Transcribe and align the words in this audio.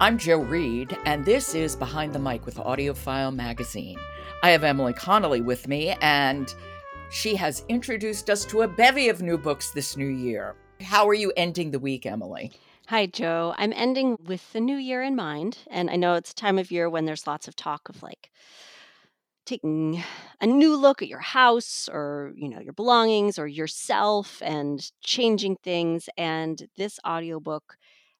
I'm 0.00 0.18
Jo 0.18 0.38
Reed, 0.38 0.98
and 1.06 1.24
this 1.24 1.54
is 1.54 1.76
Behind 1.76 2.12
the 2.12 2.18
Mic 2.18 2.44
with 2.44 2.56
AudioFile 2.56 3.34
Magazine. 3.34 3.96
I 4.42 4.50
have 4.50 4.64
Emily 4.64 4.92
Connolly 4.92 5.40
with 5.40 5.68
me, 5.68 5.94
and 6.02 6.52
she 7.10 7.36
has 7.36 7.64
introduced 7.68 8.28
us 8.28 8.44
to 8.46 8.62
a 8.62 8.68
bevy 8.68 9.08
of 9.08 9.22
new 9.22 9.38
books 9.38 9.70
this 9.70 9.96
new 9.96 10.08
year. 10.08 10.56
How 10.82 11.08
are 11.08 11.14
you 11.14 11.32
ending 11.36 11.70
the 11.70 11.78
week, 11.78 12.06
Emily? 12.06 12.50
Hi, 12.88 13.06
Jo. 13.06 13.54
I'm 13.56 13.72
ending 13.72 14.18
with 14.24 14.52
the 14.52 14.60
new 14.60 14.76
year 14.76 15.00
in 15.00 15.14
mind. 15.14 15.58
And 15.70 15.88
I 15.88 15.96
know 15.96 16.14
it's 16.14 16.32
a 16.32 16.34
time 16.34 16.58
of 16.58 16.72
year 16.72 16.90
when 16.90 17.06
there's 17.06 17.26
lots 17.26 17.46
of 17.46 17.54
talk 17.54 17.88
of 17.88 18.02
like 18.02 18.30
taking 19.46 20.02
a 20.40 20.46
new 20.46 20.76
look 20.76 21.02
at 21.02 21.08
your 21.08 21.20
house 21.20 21.88
or, 21.90 22.32
you 22.36 22.48
know, 22.48 22.60
your 22.60 22.72
belongings 22.72 23.38
or 23.38 23.46
yourself 23.46 24.42
and 24.44 24.90
changing 25.02 25.56
things. 25.62 26.08
And 26.18 26.68
this 26.76 26.98
audiobook 27.06 27.76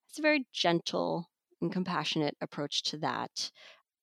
has 0.09 0.19
a 0.19 0.23
very 0.23 0.47
gentle 0.53 1.29
and 1.65 1.73
compassionate 1.73 2.37
approach 2.41 2.83
to 2.85 2.99
that. 2.99 3.51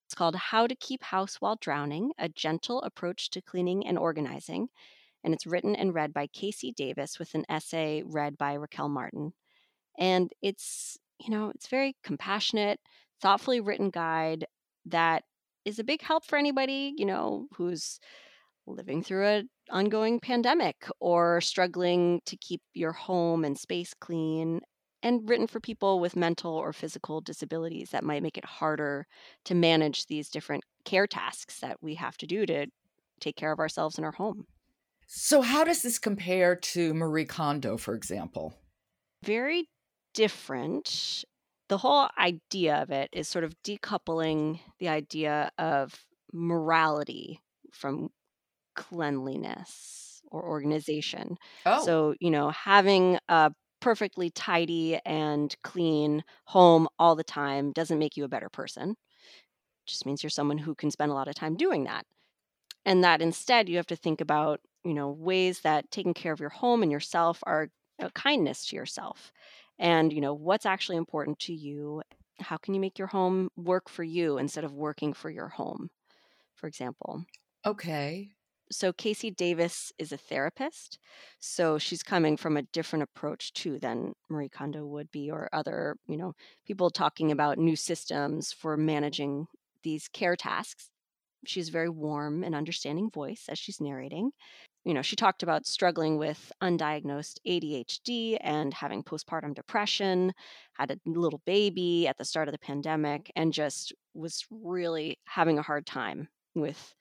It's 0.06 0.16
called 0.16 0.36
How 0.36 0.68
to 0.68 0.76
Keep 0.76 1.04
House 1.04 1.38
While 1.40 1.58
Drowning 1.62 2.12
A 2.20 2.28
Gentle 2.28 2.82
Approach 2.82 3.30
to 3.30 3.42
Cleaning 3.42 3.88
and 3.88 3.98
Organizing. 3.98 4.68
And 5.24 5.34
it's 5.34 5.46
written 5.46 5.76
and 5.76 5.94
read 5.94 6.14
by 6.14 6.28
KC 6.28 6.76
Davis 6.76 7.20
with 7.20 7.34
an 7.36 7.46
essay 7.48 8.04
read 8.06 8.38
by 8.38 8.56
Raquel 8.56 8.90
Martin. 8.90 9.32
And 9.98 10.32
it's, 10.42 10.98
you 11.20 11.30
know, 11.30 11.52
it's 11.56 11.68
very 11.68 11.96
compassionate, 12.04 12.80
thoughtfully 13.22 13.62
written 13.62 13.92
guide 13.92 14.46
that 14.88 15.24
is 15.64 15.78
a 15.78 15.84
big 15.84 16.02
help 16.02 16.26
for 16.26 16.38
anybody, 16.38 16.94
you 16.98 17.06
know, 17.06 17.48
who's 17.56 18.00
living 18.66 19.04
through 19.04 19.28
an 19.28 19.50
ongoing 19.70 20.20
pandemic 20.20 20.88
or 21.00 21.40
struggling 21.42 22.22
to 22.26 22.36
keep 22.38 22.62
your 22.74 22.92
home 22.92 23.46
and 23.46 23.58
space 23.58 23.94
clean 23.94 24.62
and 25.04 25.28
written 25.30 25.48
for 25.48 25.60
people 25.60 26.00
with 26.00 26.16
mental 26.16 26.54
or 26.54 26.74
physical 26.74 27.22
disabilities 27.22 27.90
that 27.92 28.04
might 28.04 28.24
make 28.24 28.38
it 28.38 28.46
harder 28.46 29.08
to 29.46 29.56
manage 29.56 30.06
these 30.06 30.30
different 30.30 30.64
care 30.86 31.08
tasks 31.08 31.60
that 31.60 31.78
we 31.82 31.96
have 31.96 32.18
to 32.18 32.28
do 32.28 32.46
to 32.46 32.68
take 33.20 33.36
care 33.36 33.52
of 33.52 33.60
ourselves 33.60 33.98
in 33.98 34.04
our 34.04 34.12
home. 34.12 34.46
So, 35.08 35.42
how 35.42 35.64
does 35.64 35.82
this 35.82 36.00
compare 36.00 36.56
to 36.56 36.94
Marie 36.94 37.26
Kondo, 37.26 37.78
for 37.78 37.96
example? 37.96 38.54
Very 39.24 39.68
different. 40.14 41.26
The 41.68 41.78
whole 41.78 42.10
idea 42.18 42.82
of 42.82 42.92
it 42.92 43.10
is 43.12 43.28
sort 43.28 43.44
of 43.44 43.54
decoupling 43.64 44.60
the 44.80 44.90
idea 44.90 45.52
of 45.58 46.06
morality 46.34 47.42
from 47.72 48.10
cleanliness 48.76 50.22
or 50.32 50.44
mm. 50.44 50.48
organization. 50.48 51.38
Oh, 51.66 51.84
So, 51.86 52.16
you 52.20 52.32
know, 52.32 52.50
having 52.52 53.20
a 53.28 53.52
perfectly 53.82 54.30
tidy 54.32 55.00
and 55.06 55.56
clean 55.64 56.24
home 56.48 56.88
all 57.00 57.16
the 57.16 57.24
time 57.24 57.74
doesn't 57.74 58.00
make 58.00 58.18
you 58.18 58.24
a 58.26 58.30
better 58.30 58.50
person. 58.50 58.96
just 59.86 60.06
means 60.06 60.24
you're 60.24 60.30
someone 60.30 60.58
who 60.58 60.76
can 60.76 60.92
spend 60.92 61.12
a 61.12 61.16
lot 61.16 61.28
of 61.28 61.36
time 61.36 61.56
doing 61.56 61.84
that. 61.86 62.06
And 62.86 63.04
that 63.04 63.22
instead 63.22 63.70
you 63.70 63.78
have 63.78 63.88
to 63.88 63.96
think 63.96 64.22
about, 64.22 64.62
you 64.84 64.94
know, 64.94 65.12
ways 65.12 65.62
that 65.62 65.92
taking 65.92 66.14
care 66.14 66.34
of 66.34 66.40
your 66.40 66.50
home 66.50 66.84
and 66.84 66.92
yourself 66.92 67.44
are 67.46 67.70
a 68.00 68.12
kindness 68.12 68.68
to 68.68 68.76
yourself. 68.76 69.32
And, 69.80 70.14
you 70.14 70.22
know, 70.22 70.34
what's 70.34 70.66
actually 70.66 70.98
important 70.98 71.40
to 71.42 71.54
you? 71.54 72.04
How 72.40 72.58
can 72.58 72.74
you 72.74 72.80
make 72.82 73.00
your 73.00 73.10
home 73.10 73.50
work 73.56 73.90
for 73.90 74.04
you 74.04 74.38
instead 74.38 74.64
of 74.64 74.74
working 74.74 75.14
for 75.14 75.30
your 75.30 75.50
home, 75.50 75.90
for 76.56 76.68
example? 76.68 77.26
okay. 77.66 78.32
So 78.72 78.94
KC 78.94 79.36
Davis 79.36 79.92
is 80.00 80.12
a 80.12 80.18
therapist. 80.18 80.98
So 81.40 81.78
she's 81.78 82.04
coming 82.04 82.38
from 82.38 82.58
a 82.58 82.64
different 82.64 83.04
approach 83.04 83.54
too 83.54 83.80
than 83.80 84.14
Marie 84.30 84.50
Kondo 84.50 84.86
would 84.86 85.12
be 85.12 85.30
or 85.30 85.50
other, 85.54 85.98
you 86.08 86.18
know, 86.18 86.34
people 86.66 86.90
talking 86.90 87.32
about 87.32 87.58
new 87.58 87.76
systems 87.76 88.54
for 88.54 88.78
managing 88.78 89.48
these 89.84 90.08
care 90.08 90.36
tasks. 90.36 90.90
She's 91.46 91.70
a 91.70 91.72
very 91.72 91.90
warm 91.90 92.44
and 92.44 92.56
understanding 92.56 93.10
voice 93.12 93.46
as 93.50 93.60
she's 93.60 93.82
narrating. 93.82 94.32
You 94.86 94.94
know, 94.94 95.02
she 95.02 95.16
talked 95.16 95.44
about 95.44 95.66
struggling 95.68 96.18
with 96.18 96.52
undiagnosed 96.62 97.40
ADHD 97.46 98.38
and 98.42 98.74
having 98.74 99.04
postpartum 99.04 99.54
depression, 99.54 100.34
had 100.74 100.92
a 100.92 100.98
little 101.06 101.42
baby 101.46 102.08
at 102.08 102.18
the 102.18 102.26
start 102.26 102.48
of 102.48 102.52
the 102.54 102.60
pandemic, 102.60 103.32
and 103.36 103.54
just 103.54 103.94
was 104.14 104.46
really 104.50 105.20
having 105.26 105.60
a 105.60 105.64
hard 105.64 105.86
time 105.86 106.30
with 106.56 106.96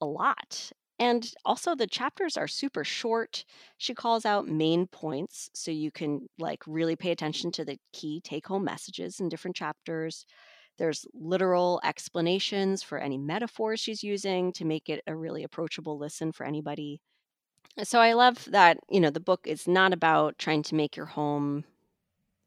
a 0.00 0.06
lot. 0.06 0.72
And 0.98 1.32
also, 1.44 1.74
the 1.74 1.86
chapters 1.86 2.36
are 2.36 2.46
super 2.48 2.84
short. 2.84 3.44
She 3.78 3.94
calls 3.94 4.24
out 4.24 4.46
main 4.46 4.86
points 4.86 5.50
so 5.54 5.70
you 5.70 5.90
can 5.90 6.28
like 6.38 6.62
really 6.66 6.96
pay 6.96 7.10
attention 7.10 7.50
to 7.52 7.64
the 7.64 7.78
key 7.92 8.20
take 8.22 8.46
home 8.46 8.64
messages 8.64 9.18
in 9.20 9.28
different 9.28 9.56
chapters. 9.56 10.24
There's 10.78 11.06
literal 11.14 11.80
explanations 11.84 12.82
for 12.82 12.98
any 12.98 13.18
metaphors 13.18 13.80
she's 13.80 14.02
using 14.04 14.52
to 14.54 14.64
make 14.64 14.88
it 14.88 15.02
a 15.06 15.16
really 15.16 15.44
approachable 15.44 15.98
listen 15.98 16.32
for 16.32 16.46
anybody. 16.46 17.00
So 17.84 18.00
I 18.00 18.12
love 18.14 18.44
that, 18.50 18.78
you 18.90 19.00
know, 19.00 19.10
the 19.10 19.20
book 19.20 19.46
is 19.46 19.66
not 19.68 19.92
about 19.92 20.38
trying 20.38 20.62
to 20.64 20.74
make 20.74 20.96
your 20.96 21.06
home 21.06 21.64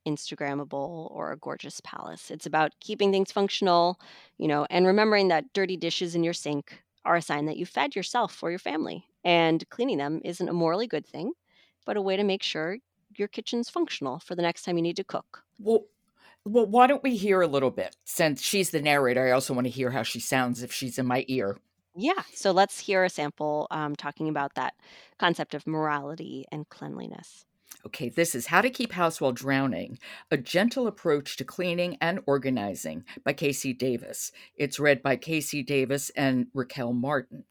Instagrammable 0.07 1.11
or 1.11 1.31
a 1.31 1.37
gorgeous 1.37 1.81
palace. 1.81 2.31
It's 2.31 2.47
about 2.47 2.73
keeping 2.81 3.11
things 3.11 3.31
functional, 3.31 3.99
you 4.37 4.47
know, 4.47 4.67
and 4.71 4.87
remembering 4.87 5.29
that 5.29 5.53
dirty 5.53 5.77
dishes 5.77 6.15
in 6.15 6.23
your 6.23 6.33
sink 6.33 6.83
are 7.05 7.15
a 7.15 7.21
sign 7.21 7.45
that 7.45 7.57
you 7.57 7.65
fed 7.65 7.95
yourself 7.95 8.41
or 8.43 8.49
your 8.49 8.59
family. 8.59 9.05
And 9.23 9.67
cleaning 9.69 9.97
them 9.97 10.21
isn't 10.23 10.49
a 10.49 10.53
morally 10.53 10.87
good 10.87 11.05
thing, 11.05 11.33
but 11.85 11.97
a 11.97 12.01
way 12.01 12.17
to 12.17 12.23
make 12.23 12.43
sure 12.43 12.77
your 13.15 13.27
kitchen's 13.27 13.69
functional 13.69 14.19
for 14.19 14.35
the 14.35 14.41
next 14.41 14.63
time 14.63 14.77
you 14.77 14.83
need 14.83 14.97
to 14.97 15.03
cook. 15.03 15.43
Well, 15.59 15.85
well, 16.43 16.67
why 16.67 16.87
don't 16.87 17.01
we 17.01 17.15
hear 17.15 17.41
a 17.41 17.47
little 17.47 17.71
bit? 17.71 17.95
Since 18.03 18.41
she's 18.41 18.69
the 18.69 18.81
narrator, 18.81 19.27
I 19.27 19.31
also 19.31 19.53
want 19.53 19.65
to 19.65 19.71
hear 19.71 19.91
how 19.91 20.03
she 20.03 20.19
sounds 20.19 20.61
if 20.61 20.71
she's 20.71 20.99
in 20.99 21.05
my 21.05 21.25
ear. 21.27 21.57
Yeah, 21.95 22.21
so 22.33 22.51
let's 22.51 22.79
hear 22.79 23.03
a 23.03 23.09
sample 23.09 23.67
um, 23.71 23.95
talking 23.95 24.27
about 24.27 24.55
that 24.55 24.75
concept 25.17 25.53
of 25.53 25.65
morality 25.65 26.45
and 26.51 26.67
cleanliness. 26.69 27.45
Okay, 27.83 28.09
this 28.09 28.35
is 28.35 28.47
How 28.47 28.61
to 28.61 28.69
Keep 28.69 28.93
House 28.93 29.19
While 29.19 29.31
Drowning 29.31 29.99
A 30.31 30.37
Gentle 30.37 30.87
Approach 30.87 31.35
to 31.37 31.43
Cleaning 31.43 31.97
and 31.99 32.19
Organizing 32.25 33.03
by 33.23 33.33
KC 33.33 33.77
Davis. 33.77 34.31
It's 34.55 34.79
read 34.79 35.03
by 35.03 35.17
KC 35.17 35.65
Davis 35.65 36.09
and 36.11 36.47
Raquel 36.53 36.93
Martin. 36.93 37.43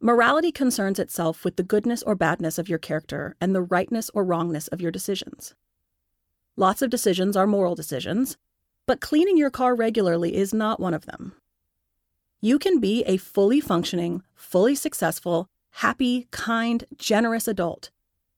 Morality 0.00 0.52
concerns 0.52 0.98
itself 0.98 1.44
with 1.44 1.56
the 1.56 1.62
goodness 1.62 2.02
or 2.02 2.14
badness 2.14 2.58
of 2.58 2.68
your 2.68 2.78
character 2.78 3.36
and 3.40 3.54
the 3.54 3.62
rightness 3.62 4.10
or 4.14 4.24
wrongness 4.24 4.68
of 4.68 4.80
your 4.80 4.90
decisions. 4.90 5.54
Lots 6.56 6.82
of 6.82 6.90
decisions 6.90 7.36
are 7.36 7.46
moral 7.46 7.74
decisions, 7.74 8.36
but 8.86 9.00
cleaning 9.00 9.38
your 9.38 9.50
car 9.50 9.74
regularly 9.74 10.34
is 10.34 10.52
not 10.52 10.80
one 10.80 10.94
of 10.94 11.06
them. 11.06 11.34
You 12.40 12.58
can 12.58 12.80
be 12.80 13.02
a 13.04 13.16
fully 13.16 13.60
functioning, 13.60 14.22
fully 14.34 14.74
successful, 14.74 15.48
happy, 15.70 16.28
kind, 16.30 16.84
generous 16.98 17.48
adult 17.48 17.90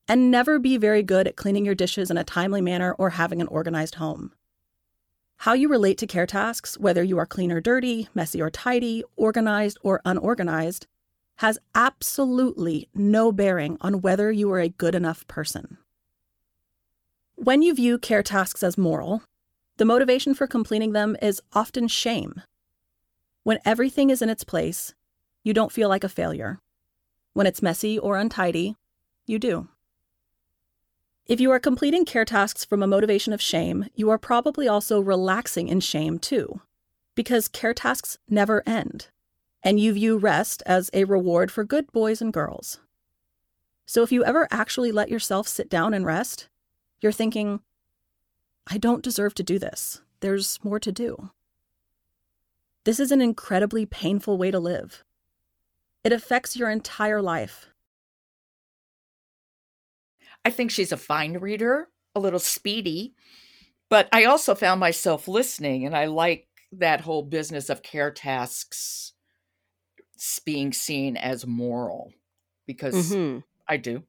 and 0.09 0.31
never 0.31 0.59
be 0.59 0.77
very 0.77 1.03
good 1.03 1.27
at 1.27 1.37
cleaning 1.37 1.65
your 1.65 1.75
dishes 1.75 2.11
in 2.11 2.19
a 2.19 2.25
timely 2.25 2.61
manner 2.61 2.95
or 2.99 3.11
having 3.11 3.41
an 3.41 3.49
organized 3.49 3.97
home. 3.97 4.33
How 5.39 5.53
you 5.53 5.69
relate 5.69 5.99
to 5.99 6.07
care 6.07 6.27
tasks, 6.27 6.79
whether 6.79 7.03
you 7.03 7.19
are 7.19 7.27
clean 7.27 7.53
or 7.53 7.61
dirty, 7.61 8.09
messy 8.15 8.41
or 8.41 8.51
tidy, 8.51 9.05
organized 9.17 9.79
or 9.83 10.01
unorganized, 10.05 10.87
has 11.37 11.59
absolutely 11.75 12.89
no 12.95 13.31
bearing 13.31 13.77
on 13.81 14.01
whether 14.01 14.33
you 14.33 14.51
are 14.51 14.61
a 14.61 14.71
good 14.71 14.95
enough 14.95 15.27
person. 15.29 15.77
When 17.35 17.61
you 17.61 17.75
view 17.75 17.99
care 17.99 18.23
tasks 18.23 18.63
as 18.63 18.79
moral, 18.79 19.23
the 19.77 19.85
motivation 19.85 20.33
for 20.33 20.47
completing 20.47 20.93
them 20.93 21.17
is 21.21 21.43
often 21.53 21.87
shame. 21.89 22.41
When 23.43 23.59
everything 23.65 24.09
is 24.09 24.23
in 24.23 24.31
its 24.31 24.43
place, 24.43 24.95
you 25.43 25.53
don't 25.53 25.71
feel 25.71 25.91
like 25.91 26.03
a 26.03 26.09
failure. 26.09 26.61
When 27.35 27.47
it's 27.47 27.61
messy 27.61 27.99
or 27.99 28.17
untidy, 28.17 28.77
you 29.27 29.39
do. 29.39 29.69
If 31.27 31.41
you 31.41 31.51
are 31.51 31.59
completing 31.59 32.05
care 32.05 32.25
tasks 32.25 32.65
from 32.65 32.85
a 32.85 32.87
motivation 32.87 33.33
of 33.33 33.43
shame, 33.43 33.87
you 33.97 34.09
are 34.11 34.19
probably 34.19 34.69
also 34.69 35.01
relaxing 35.01 35.67
in 35.67 35.81
shame 35.81 36.21
too, 36.21 36.61
because 37.17 37.49
care 37.49 37.75
tasks 37.75 38.19
never 38.29 38.63
end, 38.65 39.09
and 39.61 39.81
you 39.81 39.93
view 39.93 40.19
rest 40.19 40.63
as 40.67 40.89
a 40.93 41.03
reward 41.03 41.51
for 41.51 41.65
good 41.65 41.91
boys 41.91 42.23
and 42.23 42.33
girls. 42.33 42.79
So 43.87 44.05
if 44.05 44.13
you 44.13 44.25
ever 44.25 44.47
actually 44.53 44.93
let 44.93 45.09
yourself 45.09 45.49
sit 45.49 45.69
down 45.69 45.95
and 45.95 46.07
rest, 46.07 46.49
you're 47.01 47.11
thinking, 47.11 47.59
I 48.69 48.79
don't 48.79 49.03
deserve 49.03 49.35
to 49.35 49.43
do 49.43 49.59
this. 49.59 50.01
There's 50.21 50.61
more 50.63 50.79
to 50.79 50.93
do. 50.93 51.31
This 52.85 53.01
is 53.01 53.11
an 53.11 53.21
incredibly 53.21 53.85
painful 53.85 54.39
way 54.39 54.53
to 54.53 54.61
live. 54.61 55.03
It 56.05 56.13
affects 56.13 56.57
your 56.57 56.71
entire 56.71 57.21
life. 57.21 57.69
I 60.47 60.51
think 60.51 60.71
she's 60.71 60.93
a 60.93 60.97
fine 60.97 61.35
reader, 61.39 61.89
a 62.15 62.21
little 62.21 62.39
speedy, 62.39 63.15
but 63.91 64.09
I 64.13 64.25
also 64.25 64.55
found 64.55 64.79
myself 64.81 65.27
listening, 65.29 65.85
and 65.87 65.97
I 65.97 66.07
like 66.07 66.47
that 66.73 67.01
whole 67.01 67.23
business 67.23 67.69
of 67.69 67.83
care 67.83 68.11
tasks 68.11 69.13
being 70.45 70.73
seen 70.73 71.17
as 71.17 71.47
moral 71.47 72.13
because 72.67 73.13
hmm 73.13 73.39
I 73.69 73.77
do. 73.77 74.05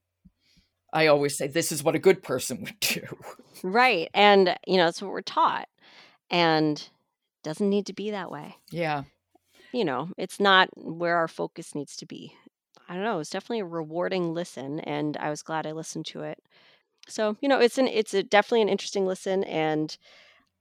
I 0.94 1.08
always 1.08 1.38
say 1.38 1.48
this 1.48 1.72
is 1.72 1.84
what 1.84 1.96
a 1.96 2.00
good 2.00 2.22
person 2.24 2.62
would 2.62 2.80
do. 2.80 3.02
Right. 3.64 4.10
And, 4.14 4.56
you 4.68 4.78
know, 4.78 4.86
that's 4.86 5.02
what 5.02 5.12
we're 5.12 5.22
taught. 5.22 5.68
and 6.30 6.88
doesn't 7.44 7.70
need 7.70 7.86
to 7.88 7.94
be 7.94 8.12
that 8.12 8.30
way. 8.32 8.56
Yeah. 8.72 9.04
You 9.72 9.86
know, 9.86 10.10
it's 10.18 10.40
not 10.40 10.70
where 10.76 11.18
our 11.18 11.28
focus 11.28 11.74
needs 11.76 11.96
to 11.98 12.06
be. 12.06 12.34
I 12.88 12.94
don't 12.94 13.04
know, 13.04 13.16
it 13.16 13.18
was 13.18 13.30
definitely 13.30 13.60
a 13.60 13.66
rewarding 13.66 14.34
listen 14.34 14.80
and 14.82 15.18
I 15.18 15.30
was 15.30 15.42
glad 15.42 15.68
I 15.68 15.74
listened 15.74 16.06
to 16.08 16.22
it. 16.22 16.42
So, 17.08 17.38
you 17.42 17.50
know, 17.50 17.60
it's 17.60 17.78
an 17.78 17.88
it's 17.88 18.14
a 18.14 18.24
definitely 18.24 18.62
an 18.62 18.70
interesting 18.70 19.06
listen 19.06 19.44
and 19.44 19.98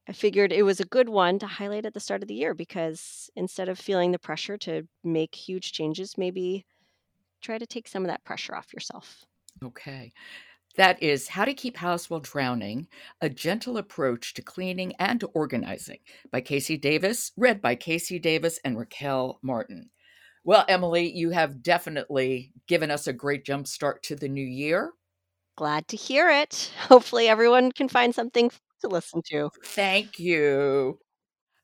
I 0.09 0.13
figured 0.13 0.53
it 0.53 0.63
was 0.63 0.81
a 0.81 0.85
good 0.85 1.09
one 1.09 1.39
to 1.41 1.47
highlight 1.47 1.87
at 1.87 1.95
the 1.95 2.01
start 2.01 2.23
of 2.23 2.29
the 2.29 2.35
year 2.35 2.55
because 2.55 3.29
instead 3.35 3.69
of 3.69 3.79
feeling 3.79 4.13
the 4.13 4.19
pressure 4.19 4.57
to 4.59 4.87
make 5.03 5.35
huge 5.35 5.73
changes, 5.73 6.17
maybe 6.17 6.65
try 7.41 7.59
to 7.59 7.67
take 7.67 7.89
some 7.89 8.05
of 8.05 8.09
that 8.09 8.25
pressure 8.25 8.55
off 8.55 8.73
yourself. 8.73 9.25
Okay. 9.65 10.13
That 10.77 11.03
is 11.03 11.29
How 11.29 11.47
to 11.47 11.55
Keep 11.55 11.79
House 11.79 12.11
While 12.11 12.21
Drowning 12.21 12.87
A 13.23 13.31
Gentle 13.31 13.79
Approach 13.79 14.35
to 14.35 14.43
Cleaning 14.43 14.93
and 14.99 15.25
Organizing 15.33 16.01
by 16.31 16.43
KC 16.43 16.79
Davis, 16.81 17.33
read 17.37 17.63
by 17.63 17.75
KC 17.77 18.21
Davis 18.21 18.61
and 18.63 18.79
Raquel 18.79 19.39
Martin. 19.43 19.91
Well, 20.47 20.65
Emily, 20.69 21.11
you 21.11 21.31
have 21.31 21.61
definitely 21.61 22.53
given 22.69 22.89
us 22.93 23.09
a 23.09 23.13
great 23.13 23.45
jump 23.45 23.67
start 23.67 24.05
to 24.05 24.15
the 24.15 24.29
new 24.29 24.47
year. 24.47 24.93
Glad 25.57 25.89
to 25.89 25.97
hear 25.97 26.31
it. 26.31 26.71
Hopefully, 26.89 27.27
everyone 27.27 27.73
can 27.73 27.89
find 27.89 28.15
something 28.15 28.53
to 28.81 28.89
listen 28.89 29.23
to. 29.31 29.51
Thank 29.65 30.21
you. 30.21 31.01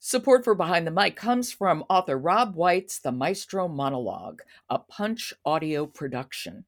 Support 0.00 0.42
for 0.42 0.56
Behind 0.56 0.84
the 0.84 0.90
Mic 0.90 1.14
comes 1.14 1.52
from 1.52 1.84
author 1.88 2.18
Rob 2.18 2.56
White's 2.56 2.98
The 2.98 3.12
Maestro 3.12 3.68
Monologue, 3.68 4.42
a 4.68 4.80
Punch 4.80 5.32
audio 5.44 5.86
production. 5.86 6.64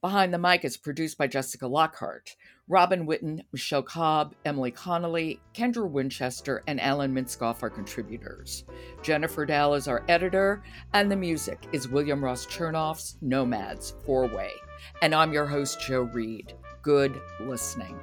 Behind 0.00 0.32
the 0.32 0.38
Mic 0.38 0.64
is 0.64 0.76
produced 0.76 1.18
by 1.18 1.26
Jessica 1.26 1.66
Lockhart. 1.66 2.36
Robin 2.68 3.04
Whitten, 3.04 3.40
Michelle 3.50 3.82
Cobb, 3.82 4.34
Emily 4.44 4.70
Connolly, 4.70 5.40
Kendra 5.54 5.90
Winchester, 5.90 6.62
and 6.68 6.80
Alan 6.80 7.12
Minskoff 7.12 7.64
are 7.64 7.70
contributors. 7.70 8.64
Jennifer 9.02 9.44
Dell 9.44 9.74
is 9.74 9.88
our 9.88 10.04
editor, 10.08 10.62
and 10.92 11.10
the 11.10 11.16
music 11.16 11.66
is 11.72 11.88
William 11.88 12.24
Ross 12.24 12.46
Chernoff's 12.46 13.16
Nomads 13.20 13.94
Four 14.06 14.28
Way. 14.28 14.52
And 15.02 15.14
I'm 15.14 15.32
your 15.32 15.46
host, 15.46 15.80
Jo 15.80 16.02
Reed. 16.02 16.54
Good 16.82 17.20
listening. 17.40 17.98